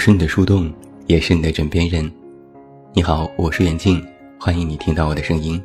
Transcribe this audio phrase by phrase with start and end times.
[0.00, 0.72] 是你的树洞，
[1.08, 2.10] 也是你的枕边人。
[2.94, 4.02] 你好，我是袁静，
[4.38, 5.62] 欢迎你听到我的声音。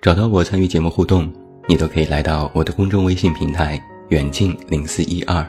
[0.00, 1.28] 找到我参与节目互动，
[1.68, 5.44] 你都可以来到我的公众微信平台“远近零四一二”，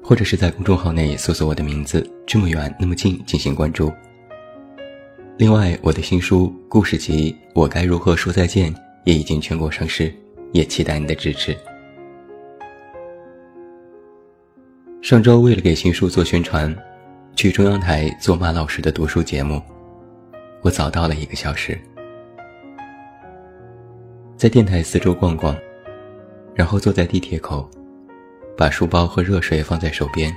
[0.00, 3.92] 或者是在公众号内搜索我的名字“这么远那么近”进行关注。
[5.38, 10.14] 另外，我的新书故事集《我该如何说再见》也已经全国上市，
[10.52, 11.56] 也期待你的支持。
[15.02, 16.72] 上周为了给新书做宣传，
[17.38, 19.62] 去中央台做马老师的读书节目，
[20.60, 21.80] 我早到了一个小时，
[24.36, 25.56] 在电台四周逛逛，
[26.52, 27.70] 然后坐在地铁口，
[28.56, 30.34] 把书包和热水放在手边，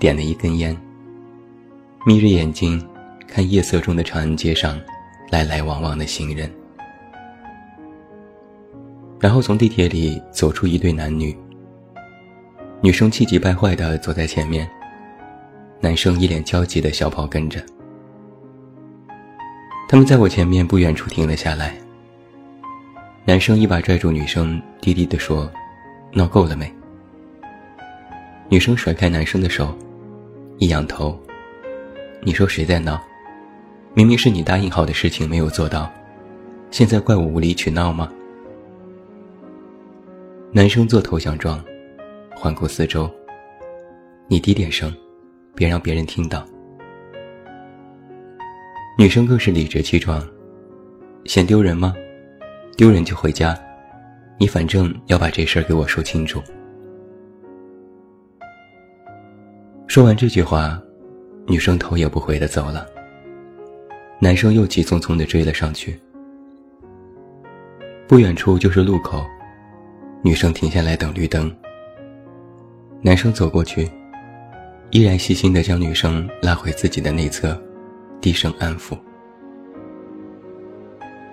[0.00, 0.76] 点了一根烟，
[2.04, 2.84] 眯着眼睛
[3.28, 4.80] 看夜色中的长安街上
[5.30, 6.52] 来来往往的行人，
[9.20, 11.38] 然后从地铁里走出一对男女。
[12.80, 14.68] 女生气急败坏地走在前面，
[15.80, 17.64] 男生一脸焦急的小跑跟着。
[19.88, 21.74] 他们在我前面不远处停了下来。
[23.24, 25.50] 男生一把拽住女生，低低地说
[26.12, 26.72] ：“闹够了没？”
[28.48, 29.74] 女生甩开男生的手，
[30.58, 31.18] 一仰头
[32.22, 33.00] ：“你说谁在闹？
[33.94, 35.90] 明明是你答应好的事情没有做到，
[36.70, 38.12] 现在怪我无理取闹吗？”
[40.52, 41.62] 男生做投降状。
[42.36, 43.10] 环顾四周，
[44.26, 44.90] 你低点声，
[45.54, 46.44] 别让别人听到。
[48.98, 50.26] 女生更是理直气壮，
[51.24, 51.94] 嫌丢人吗？
[52.76, 53.58] 丢人就回家，
[54.38, 56.42] 你反正要把这事儿给我说清楚。
[59.86, 60.80] 说完这句话，
[61.46, 62.86] 女生头也不回的走了。
[64.20, 65.98] 男生又急匆匆的追了上去。
[68.06, 69.24] 不远处就是路口，
[70.22, 71.50] 女生停下来等绿灯。
[73.02, 73.90] 男生走过去，
[74.90, 77.56] 依然细心地将女生拉回自己的内侧，
[78.20, 78.98] 低声安抚。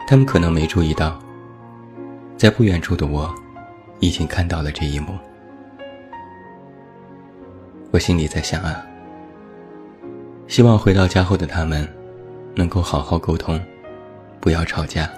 [0.07, 1.19] 他们可能没注意到，
[2.37, 3.33] 在不远处的我，
[3.99, 5.17] 已经看到了这一幕。
[7.89, 8.85] 我心里在想啊，
[10.47, 11.87] 希望回到家后的他们，
[12.53, 13.59] 能够好好沟通，
[14.39, 15.09] 不要吵架。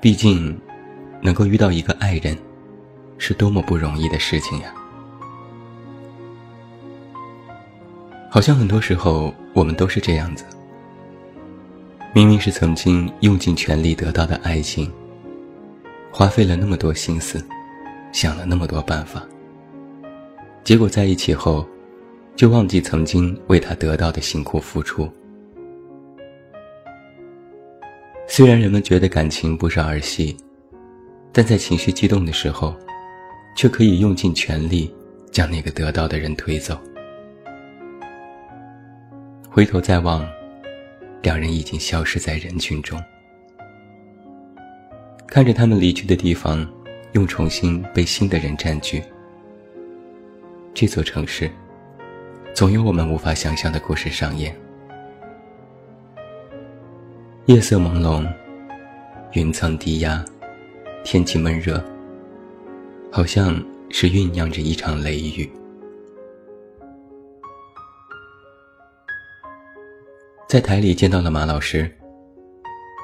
[0.00, 0.56] 毕竟，
[1.20, 2.38] 能够遇到一个爱人，
[3.18, 4.72] 是多么不容易的事情呀。
[8.36, 10.44] 好像很多时候我们都是这样子，
[12.12, 14.92] 明明是曾经用尽全力得到的爱情，
[16.10, 17.42] 花费了那么多心思，
[18.12, 19.26] 想了那么多办法，
[20.64, 21.66] 结果在一起后，
[22.34, 25.10] 就忘记曾经为他得到的辛苦付出。
[28.28, 30.36] 虽然人们觉得感情不是儿戏，
[31.32, 32.76] 但在情绪激动的时候，
[33.56, 34.94] 却可以用尽全力
[35.32, 36.78] 将那个得到的人推走。
[39.56, 40.22] 回头再望，
[41.22, 43.02] 两人已经消失在人群中。
[45.26, 46.70] 看着他们离去的地方，
[47.12, 49.02] 又重新被新的人占据。
[50.74, 51.50] 这座城市，
[52.52, 54.54] 总有我们无法想象的故事上演。
[57.46, 58.30] 夜色朦胧，
[59.32, 60.22] 云层低压，
[61.02, 61.82] 天气闷热，
[63.10, 63.58] 好像
[63.88, 65.50] 是酝酿着一场雷雨。
[70.48, 71.90] 在台里见到了马老师，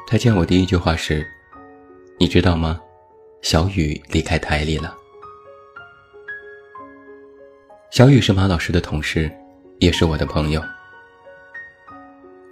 [0.06, 1.26] 他见我第一句话是
[2.16, 2.80] ：“你知道吗？
[3.40, 4.96] 小雨离开台里了。”
[7.90, 9.28] 小雨是马老师的同事，
[9.80, 10.62] 也是我的朋友。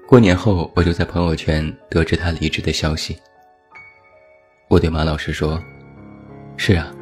[0.09, 3.17] 过年后，我就在朋友圈得知他离职的消息。
[4.67, 5.63] 我对马老师说
[6.59, 6.93] ：“是啊，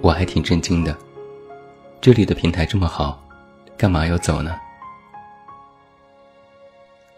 [0.00, 0.96] 我还挺震惊的。
[2.00, 3.20] 这里的平台这么好，
[3.76, 4.56] 干嘛要走呢？”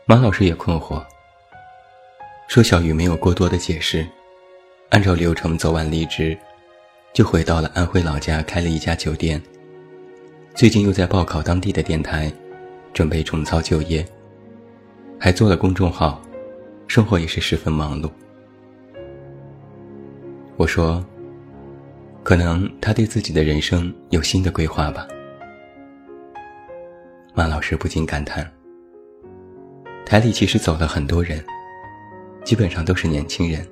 [0.07, 1.03] 马老师也困惑，
[2.47, 4.07] 说：“小雨没有过多的解释，
[4.91, 6.37] 按照流程走完离职，
[7.15, 9.41] 就回到了安徽老家开了一家酒店。
[10.55, 12.31] 最近又在报考当地的电台，
[12.93, 14.07] 准备重操旧业，
[15.19, 16.21] 还做了公众号，
[16.87, 18.11] 生活也是十分忙碌。”
[20.59, 21.03] 我说
[22.23, 25.09] ：“可能他对自己的人生有新的规划吧。”
[27.33, 28.54] 马老师不禁感叹。
[30.07, 31.43] 台里其实走了很多人，
[32.45, 33.67] 基本上都是年轻人。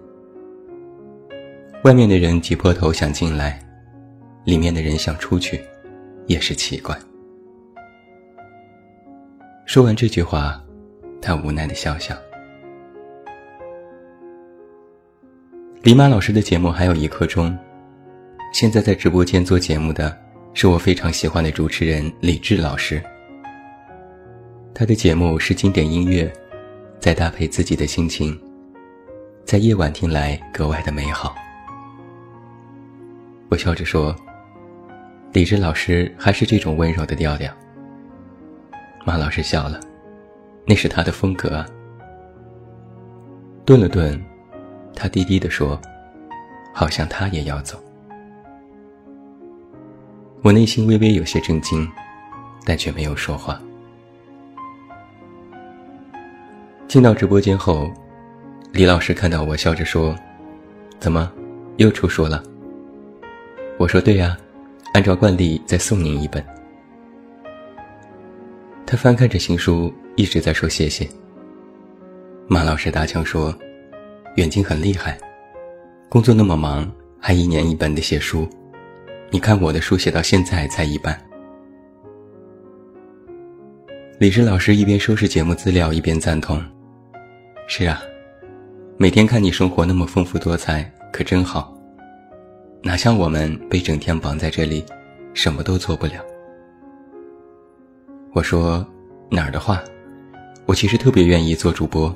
[1.85, 3.61] 外面的人挤破头想进来，
[4.45, 5.61] 里面的人想出去，
[6.27, 6.97] 也是奇怪。
[9.67, 10.63] 说完这句话，
[11.21, 12.17] 他无奈的笑笑。
[15.83, 17.57] 李马老师的节目还有一刻钟，
[18.55, 20.17] 现在在直播间做节目的
[20.55, 23.03] 是我非常喜欢的主持人李志老师。
[24.75, 26.33] 他的节目是经典音乐，
[26.99, 28.41] 再搭配自己的心情，
[29.45, 31.35] 在夜晚听来格外的美好。
[33.51, 34.17] 我笑着说
[35.33, 37.53] ：“李志老师还是这种温柔的调调。”
[39.05, 39.79] 马老师笑了
[40.67, 41.67] ：“那是他的风格啊。”
[43.67, 44.19] 顿了顿，
[44.95, 45.79] 他低低地说
[46.73, 47.79] ：“好像他也要走。”
[50.43, 51.87] 我内心微微有些震惊，
[52.65, 53.61] 但却没有说话。
[56.93, 57.91] 进到直播间后，
[58.71, 60.15] 李老师看到我，笑着说
[61.01, 61.33] ：“怎么，
[61.79, 62.45] 又出书了？”
[63.81, 64.37] 我说：“对呀，
[64.93, 66.45] 按照惯例再送您一本。”
[68.85, 71.09] 他翻看着新书，一直在说谢谢。
[72.47, 73.57] 马老师搭腔说
[74.37, 75.19] ：“远近很厉害，
[76.11, 78.47] 工作那么忙，还一年一本的写书。
[79.31, 81.19] 你看我的书写到现在才一半。”
[84.21, 86.63] 李志老师一边收拾节目资料，一边赞同。
[87.67, 88.03] 是啊，
[88.99, 90.83] 每天看你生活那么丰富多彩，
[91.13, 91.73] 可真好。
[92.83, 94.85] 哪像我们被整天绑在这里，
[95.33, 96.15] 什么都做不了。
[98.35, 98.87] 我说
[99.31, 99.83] 哪儿的话，
[100.67, 102.15] 我其实特别愿意做主播，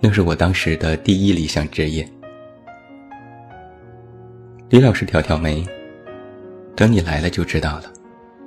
[0.00, 2.06] 那是我当时的第一理想职业。
[4.68, 5.64] 李老师挑挑眉，
[6.74, 7.84] 等你来了就知道了，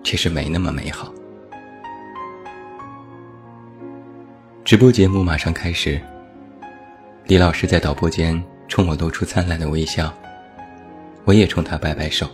[0.03, 1.11] 其实没那么美好。
[4.69, 5.99] 直播节目马上开始。
[7.25, 10.13] 李老师在导播间冲我露出灿烂的微笑，
[11.25, 12.29] 我也冲他摆摆手。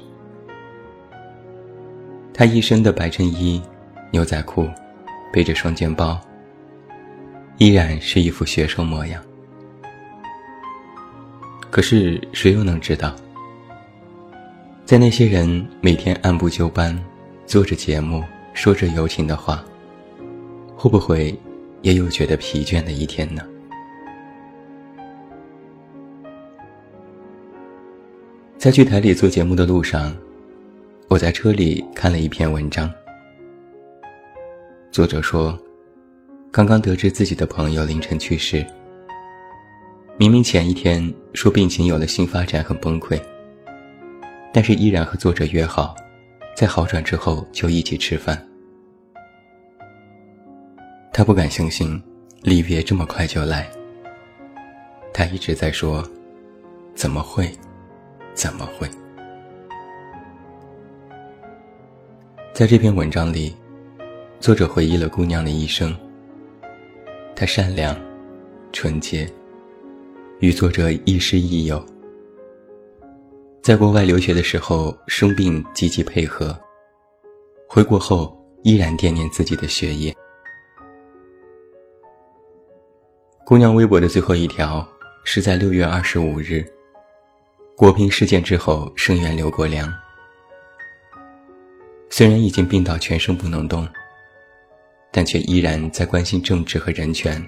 [2.33, 3.63] 他一身的白衬衣、
[4.11, 4.67] 牛仔裤，
[5.31, 6.19] 背着双肩包，
[7.57, 9.23] 依然是一副学生模样。
[11.71, 13.15] 可是谁又能知道，
[14.83, 17.01] 在那些人每天按部就班
[17.45, 18.21] 做着节目、
[18.53, 19.63] 说着友情的话，
[20.75, 21.33] 会不会？
[21.85, 23.43] 也有觉得疲倦的一天呢。
[28.57, 30.11] 在去台里做节目的路上，
[31.07, 32.91] 我在车里看了一篇文章。
[34.91, 35.55] 作者说，
[36.51, 38.65] 刚刚得知自己的朋友凌晨去世，
[40.17, 43.21] 明明前一天说病情有了新发展，很崩溃，
[44.51, 45.93] 但是依然和作者约好，
[46.57, 48.43] 在好转之后就一起吃饭。
[51.17, 52.03] 他不敢相信，
[52.41, 53.71] 离别这么快就来。
[55.13, 56.05] 他一直在说
[56.93, 57.49] ：“怎么会？
[58.33, 58.85] 怎么会？”
[62.51, 63.55] 在这篇文章里，
[64.41, 65.97] 作者回忆了姑娘的一生。
[67.33, 67.97] 她善良、
[68.73, 69.25] 纯洁，
[70.41, 71.81] 与作者亦师亦友。
[73.61, 76.53] 在国外留学的时候生病，积极配合；
[77.69, 80.13] 回国后依然惦念自己的学业。
[83.45, 84.83] 姑娘微博的最后一条
[85.23, 86.65] 是在六月二十五日，
[87.77, 89.93] 国平事件之后声援刘国梁。
[92.09, 93.87] 虽然已经病到全身不能动，
[95.11, 97.39] 但却依然在关心政治和人权，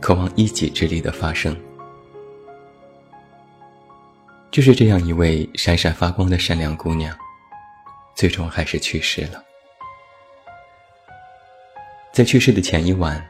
[0.00, 1.56] 渴望一己之力的发声。
[4.52, 7.12] 就是这样一位闪闪发光的善良姑娘，
[8.14, 9.42] 最终还是去世了。
[12.12, 13.20] 在去世的前一晚。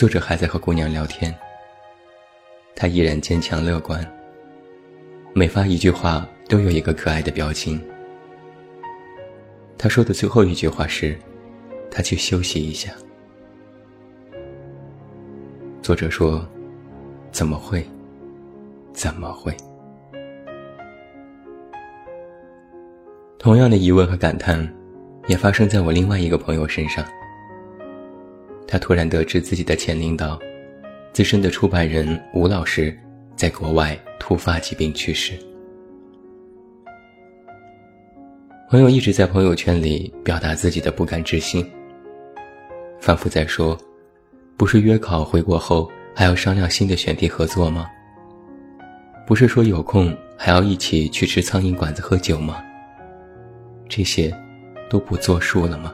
[0.00, 1.30] 作者还在和姑娘聊天，
[2.74, 4.02] 他依然坚强乐观。
[5.34, 7.78] 每发一句话都有一个可爱的表情。
[9.76, 11.18] 他说的最后一句话是
[11.92, 12.90] ：“他去休息一下。”
[15.84, 16.48] 作者说
[17.30, 17.86] ：“怎么会？
[18.94, 19.54] 怎么会？”
[23.38, 24.66] 同样的疑问和感叹，
[25.26, 27.04] 也发生在我另外一个朋友身上。
[28.70, 30.38] 他突然得知自己的前领导、
[31.12, 32.96] 资深的出版人吴老师
[33.34, 35.32] 在国外突发疾病去世。
[38.70, 41.68] 朋友一直在朋友圈里表达自己的不敢置信，
[43.00, 43.76] 反复在说
[44.56, 47.90] ：“不是约考回国后还要商量新的选题合作吗？
[49.26, 52.62] 不是说有空还要一起去吃苍蝇馆子喝酒吗？
[53.88, 54.32] 这些
[54.88, 55.92] 都不作数了吗？”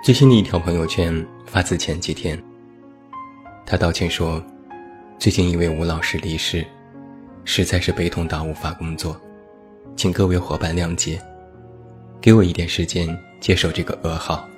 [0.00, 2.42] 最新的一条朋友圈发自前几天。
[3.66, 4.42] 他道歉说
[5.18, 6.64] ：“最近一位吴老师离世，
[7.44, 9.20] 实在是悲痛到无法工作，
[9.96, 11.20] 请各位伙伴谅解，
[12.20, 14.48] 给我一点时间接受这个噩耗。”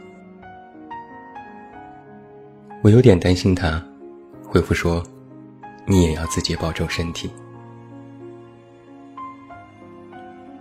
[2.83, 3.83] 我有点担心他，
[4.45, 5.03] 回复说
[5.85, 7.31] ：“你也要自己保重身体。”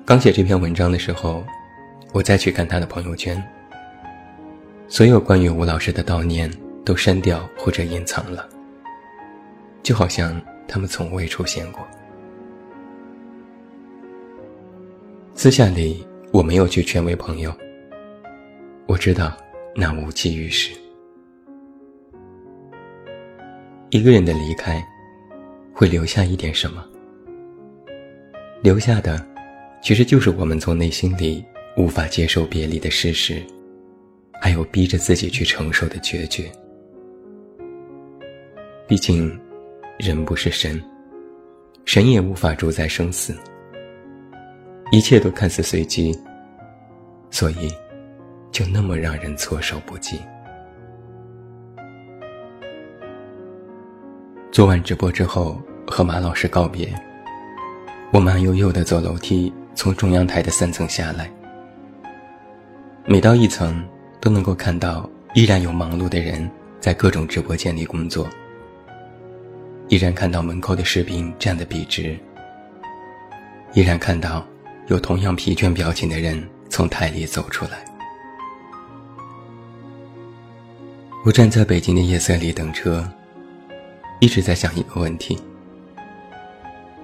[0.03, 1.43] 刚写这篇文章的时候，
[2.13, 3.39] 我再去看他的朋友圈，
[4.91, 6.51] 所有关于吴老师的悼念
[6.83, 8.49] 都删掉或者隐藏了，
[9.83, 11.87] 就好像他们从未出现过。
[15.35, 16.03] 私下里
[16.33, 17.53] 我没有去劝慰朋友，
[18.87, 19.37] 我知道
[19.75, 20.71] 那无济于事。
[23.91, 24.83] 一个人的离开，
[25.71, 26.83] 会留下一点什么？
[28.63, 29.23] 留下的，
[29.83, 31.45] 其实就是我们从内心里
[31.77, 33.41] 无法接受别离的事实，
[34.39, 36.49] 还有逼着自己去承受的决绝。
[38.87, 39.39] 毕竟，
[39.97, 40.81] 人不是神，
[41.85, 43.35] 神也无法主宰生死。
[44.91, 46.17] 一切都看似随机，
[47.29, 47.71] 所以
[48.51, 50.19] 就那么让人措手不及。
[54.51, 56.91] 做完直播之后，和马老师告别，
[58.11, 61.31] 我慢悠悠地走楼梯，从中央台的三层下来。
[63.05, 63.87] 每到一层，
[64.19, 66.49] 都能够看到依然有忙碌的人
[66.79, 68.27] 在各种直播间里工作，
[69.87, 72.17] 依然看到门口的士兵站得笔直，
[73.73, 74.45] 依然看到。
[74.87, 77.85] 有同样疲倦表情的人从台里走出来。
[81.23, 83.07] 我站在北京的夜色里等车，
[84.19, 85.37] 一直在想一个问题：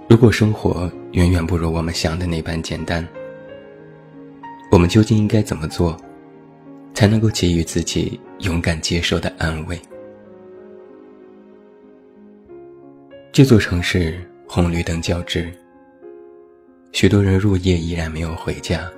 [0.09, 3.07] 如果生活远远不如我们想的那般简单，
[4.71, 5.95] 我们究竟应该怎么做，
[6.95, 9.77] 才能够给予自己勇敢接受的安慰？
[13.33, 15.53] 这座城市红绿灯交织。
[16.93, 18.89] 许多人入夜依然没有回家，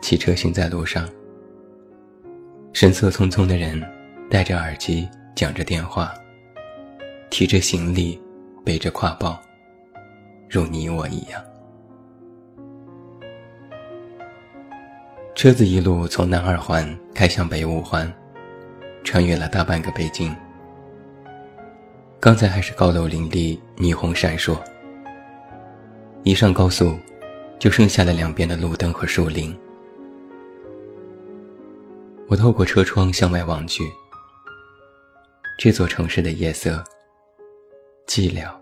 [0.00, 1.08] 骑车行在路上，
[2.72, 3.82] 神色匆匆的人
[4.30, 6.14] 戴着耳机讲着电话，
[7.30, 8.16] 提着行李，
[8.64, 9.42] 背着挎包，
[10.48, 11.42] 如你我一样。
[15.38, 18.12] 车子一路从南二环开向北五环，
[19.04, 20.34] 穿越了大半个北京。
[22.18, 24.60] 刚才还是高楼林立，霓虹闪烁。
[26.24, 26.98] 一上高速，
[27.56, 29.56] 就剩下了两边的路灯和树林。
[32.26, 33.84] 我透过车窗向外望去，
[35.56, 36.82] 这座城市的夜色
[38.08, 38.52] 寂寥、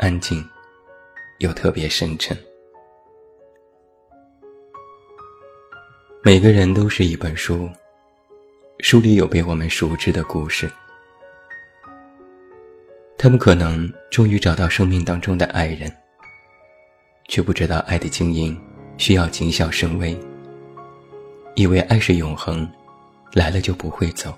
[0.00, 0.44] 安静，
[1.38, 2.36] 又特别深沉。
[6.26, 7.68] 每个人都是一本书，
[8.78, 10.72] 书里有被我们熟知的故事。
[13.18, 15.94] 他们可能终于找到生命当中的爱人。
[17.28, 18.58] 却不知道爱的经营
[18.96, 20.18] 需要谨小慎微，
[21.56, 22.66] 以为爱是永恒，
[23.34, 24.34] 来了就不会走。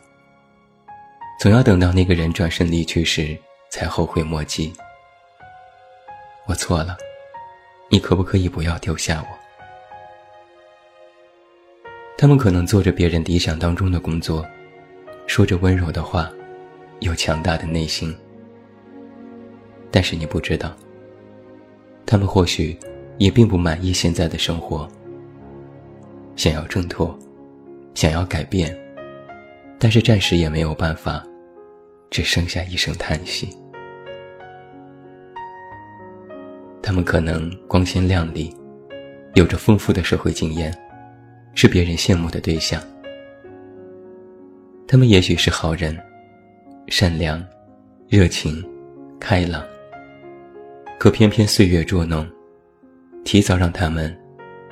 [1.39, 3.39] 总要等到那个人转身离去时，
[3.71, 4.73] 才后悔莫及。
[6.47, 6.97] 我错了，
[7.89, 9.46] 你可不可以不要丢下我？
[12.19, 14.45] 他们可能做着别人理想当中的工作，
[15.27, 16.31] 说着温柔的话，
[17.01, 18.15] 有强大的内心，
[19.91, 20.75] 但是你不知道。
[22.07, 22.75] 他们或许
[23.19, 24.89] 也并不满意现在的生活，
[26.37, 27.17] 想要挣脱，
[27.95, 28.75] 想要改变，
[29.79, 31.23] 但是暂时也没有办法，
[32.09, 33.55] 只剩下一声叹息。
[36.81, 38.57] 他们可能光鲜亮丽，
[39.35, 40.73] 有着丰富的社会经验，
[41.57, 42.81] 是别人羡慕的对象。
[44.87, 45.99] 他们也许是好人，
[46.87, 47.43] 善良、
[48.09, 48.63] 热情、
[49.19, 49.65] 开朗。
[50.99, 52.27] 可偏偏岁月捉弄，
[53.25, 54.15] 提早让他们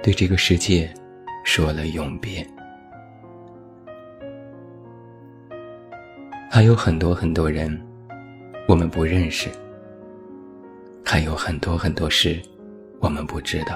[0.03, 0.93] 对这个世界
[1.43, 2.47] 说了永别。
[6.50, 7.81] 还有很多很多人，
[8.69, 9.49] 我们不认识；
[11.03, 12.41] 还有很多很多事，
[13.00, 13.75] 我们不知道；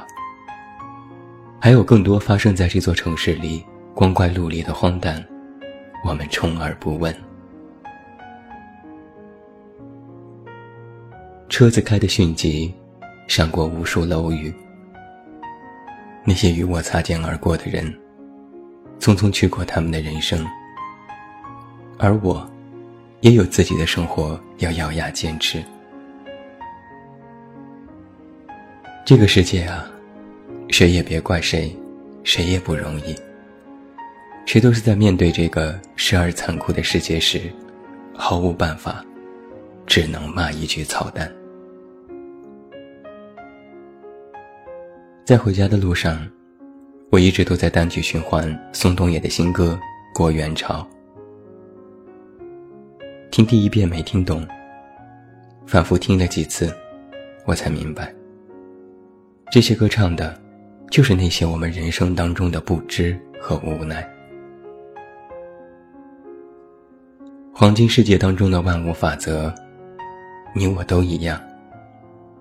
[1.61, 5.25] 还有更多发生在这座城市里光怪陆离的荒诞，
[6.05, 7.15] 我们充耳不闻。
[11.49, 12.73] 车子开得迅疾，
[13.27, 14.55] 闪过无数楼宇。
[16.25, 17.93] 那些与我擦肩而过的人，
[19.01, 20.47] 匆匆去过他们的人生，
[21.99, 22.49] 而我，
[23.21, 25.61] 也有自己的生活要咬牙坚持。
[29.05, 29.91] 这个世界啊，
[30.79, 31.77] 谁也别怪谁，
[32.23, 33.13] 谁也不容易。
[34.47, 37.51] 谁都是在面对这个时而残酷的世界时，
[38.15, 39.05] 毫无办法，
[39.89, 41.29] 只能骂一句操蛋。
[45.25, 46.25] 在回家的路上，
[47.11, 49.77] 我一直都在单曲循环宋冬野的新歌
[50.17, 50.89] 《过元朝》。
[53.33, 54.47] 听第一遍没听懂，
[55.67, 56.73] 反复听了几次，
[57.47, 58.15] 我才明白，
[59.51, 60.41] 这些歌唱的
[60.91, 64.09] 就是那些我们人生当中的不知和无奈。
[67.55, 69.53] 黄金世界当中的万物法则，
[70.55, 71.41] 你我都一样，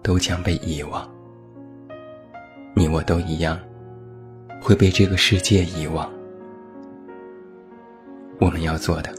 [0.01, 1.07] 都将被遗忘。
[2.75, 3.59] 你我都一样，
[4.61, 6.07] 会被这个世界遗忘。
[8.39, 9.11] 我们要做的，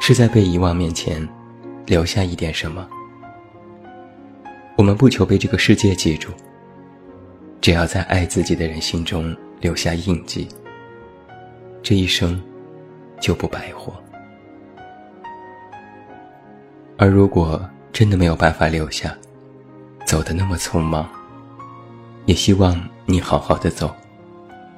[0.00, 1.28] 是在被遗忘面前，
[1.84, 2.88] 留下一点什么。
[4.76, 6.30] 我们不求被这个世界记住，
[7.66, 10.46] 只要在爱自己的人心中留下印记，
[11.82, 12.40] 这一生
[13.20, 13.92] 就不白活。
[16.96, 19.12] 而如果真的没有办法留下，
[20.06, 21.08] 走的那么匆忙，
[22.26, 23.92] 也希望你好好的走，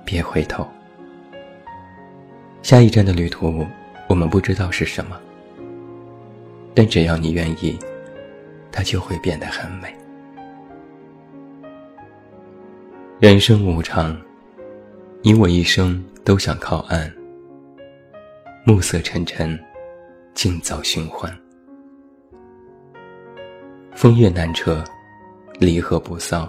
[0.02, 0.66] 别回头。
[2.62, 3.66] 下一站的旅途，
[4.08, 5.20] 我们不知道是什么，
[6.74, 7.78] 但只要你愿意，
[8.72, 9.94] 它就会变得很美。
[13.20, 14.16] 人生无常，
[15.22, 17.12] 你我一生都想靠岸，
[18.64, 19.58] 暮色沉沉，
[20.34, 21.36] 静早寻欢。
[23.90, 24.84] 风月难测，
[25.58, 26.48] 离合不骚。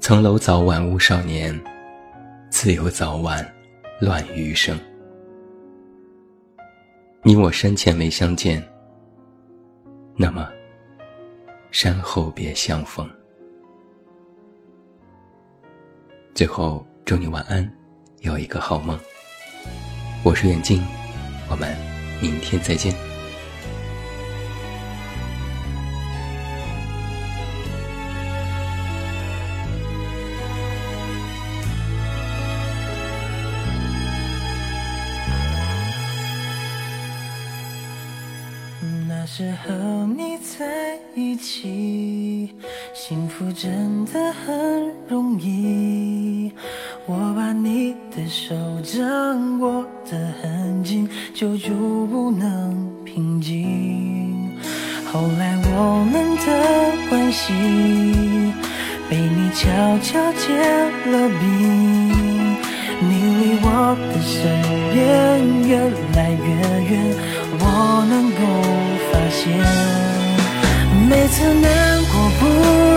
[0.00, 1.56] 层楼早晚误少年，
[2.50, 3.48] 自有早晚
[4.00, 4.76] 乱余生。
[7.22, 8.60] 你我山前没相见，
[10.16, 10.50] 那么
[11.70, 13.08] 山后别相逢。
[16.34, 17.70] 最后，祝你晚安，
[18.20, 18.98] 有一个好梦。
[20.24, 20.82] 我是远近，
[21.50, 21.76] 我们
[22.22, 22.94] 明天再见。
[39.06, 42.54] 那时候你在一起，
[43.04, 46.52] 幸福真的很容易。
[47.04, 51.74] 我把你的手掌握得很紧，久久
[52.06, 54.56] 不能平静。
[55.12, 57.52] 后来我们的关系
[59.10, 59.66] 被你悄
[59.98, 60.56] 悄结
[61.10, 62.08] 了冰，
[63.00, 63.10] 你
[63.40, 64.38] 离我的身
[64.92, 65.76] 边越
[66.14, 66.46] 来越
[66.88, 66.92] 远，
[67.58, 67.64] 我
[68.08, 68.40] 能够
[69.10, 70.11] 发现。
[71.12, 72.46] 每次难过不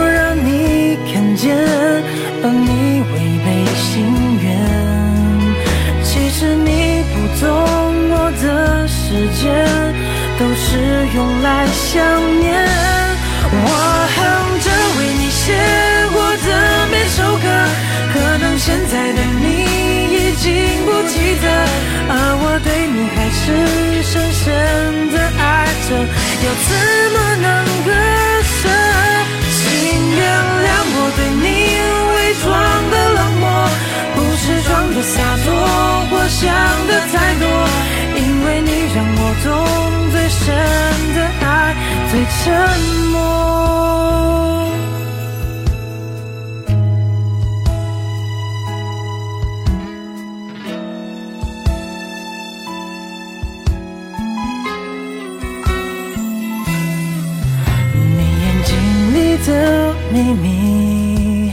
[0.08, 1.54] 让你看见，
[2.42, 3.92] 而你违背心
[4.42, 4.46] 愿。
[6.02, 7.46] 其实你不懂
[8.16, 9.44] 我的时间，
[10.40, 10.64] 都是
[11.14, 11.92] 用来想
[12.40, 12.48] 念。
[13.52, 13.68] 我
[14.16, 14.18] 哼
[14.64, 15.44] 着为你写
[16.16, 16.48] 过的
[16.90, 17.46] 每首歌，
[18.14, 19.46] 可能现在的你
[20.16, 20.48] 已经
[20.88, 21.46] 不记得，
[22.08, 23.44] 而我对你还是
[24.08, 24.42] 深深
[25.12, 25.92] 的爱着。
[26.46, 26.70] 要怎
[27.14, 27.48] 么能
[27.86, 27.90] 割
[28.44, 28.70] 舍？
[29.50, 29.58] 请
[30.16, 30.22] 原
[30.64, 31.44] 谅我对你
[32.14, 32.46] 伪装
[32.92, 33.44] 的冷漠，
[34.14, 35.48] 不是装的洒脱，
[36.12, 36.44] 我想
[36.86, 37.44] 的太多，
[38.16, 39.46] 因为你让我懂
[40.12, 40.46] 最深
[41.16, 41.76] 的爱，
[42.12, 42.44] 最沉
[43.12, 43.55] 默。
[60.16, 61.52] 秘密，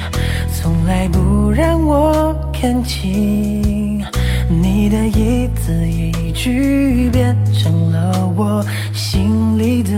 [0.55, 4.01] 从来不让我看清。
[4.49, 9.91] 你的一字一句变成了我心里的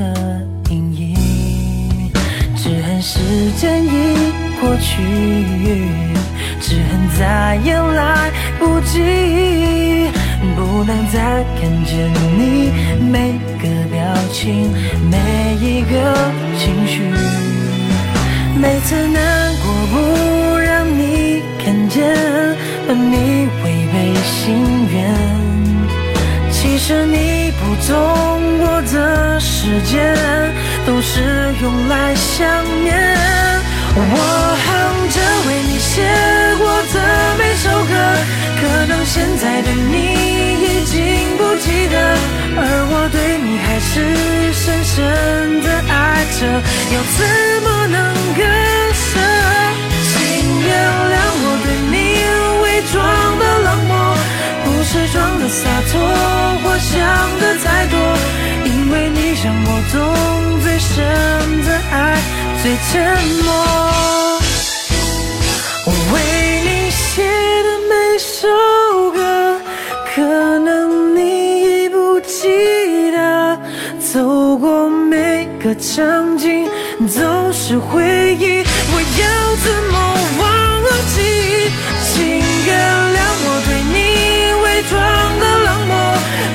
[0.70, 2.10] 阴影。
[2.56, 3.20] 只恨时
[3.58, 5.02] 间已过去，
[6.58, 10.08] 只恨再也来不及，
[10.56, 12.72] 不能再看见你
[13.12, 14.00] 每个表
[14.32, 14.72] 情，
[15.10, 15.18] 每
[15.60, 17.43] 一个情绪。
[18.64, 22.02] 每次难过不让你看见，
[22.88, 24.56] 而你违背心
[24.88, 24.96] 愿。
[26.50, 27.92] 其实你不懂
[28.64, 30.16] 我的时间，
[30.86, 31.20] 都是
[31.60, 32.48] 用来想
[32.82, 32.96] 念。
[33.96, 34.00] 我
[34.64, 34.66] 哼
[35.12, 36.00] 着为你写
[36.56, 36.96] 过的
[37.36, 37.92] 每首歌，
[38.60, 39.94] 可能现在的你
[40.64, 41.96] 已经不记得，
[42.56, 43.92] 而我对你还是
[44.56, 46.48] 深深的爱着。
[46.94, 47.28] 要怎
[47.62, 47.68] 么
[48.36, 48.42] 歌
[48.92, 49.22] 声，
[50.10, 50.12] 请
[50.62, 50.68] 原
[51.12, 51.94] 谅我对你
[52.62, 52.94] 伪装
[53.38, 53.92] 的冷漠，
[54.64, 55.92] 不是装的洒脱，
[56.64, 56.92] 我想
[57.40, 57.94] 的太多，
[58.64, 59.94] 因为你让我懂
[60.62, 60.92] 最深
[61.62, 61.94] 的爱，
[62.62, 62.92] 最沉
[63.44, 63.48] 默。
[65.86, 66.14] 我为
[66.64, 67.22] 你写
[67.62, 68.48] 的每首
[69.12, 69.60] 歌，
[70.14, 73.58] 可能你已不记得，
[74.00, 76.68] 走过每个场景。
[77.08, 78.02] 都是回
[78.40, 79.22] 忆，我要
[79.64, 79.94] 怎么
[80.40, 80.44] 忘？
[81.14, 81.20] 记，
[82.02, 82.70] 请原
[83.14, 83.94] 谅我对你
[84.62, 84.92] 伪装
[85.38, 85.92] 的冷漠，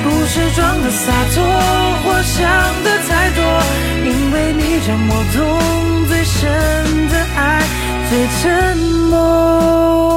[0.03, 1.01] 不是装的洒
[1.33, 1.37] 脱
[2.03, 2.37] 或想
[2.83, 3.39] 的太多，
[4.03, 5.37] 因为你让我懂
[6.07, 6.37] 最深
[7.09, 7.39] 的爱
[8.09, 8.77] 最沉
[9.09, 10.08] 默。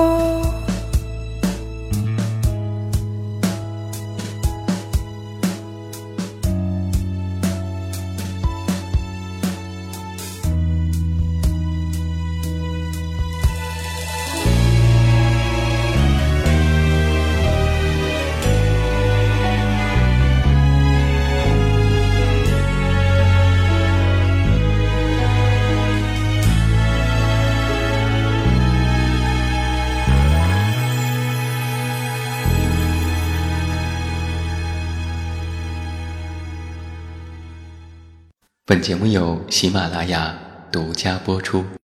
[38.72, 40.34] 本节目由喜马拉雅
[40.70, 41.62] 独家播出。